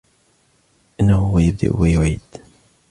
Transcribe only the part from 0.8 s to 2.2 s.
إِنَّهُ هُوَ يُبْدِئُ وَيُعِيدُ